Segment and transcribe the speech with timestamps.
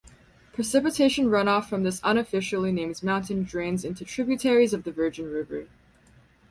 [0.51, 5.67] Precipitation runoff from this unofficially named mountain drains into tributaries of the Virgin River.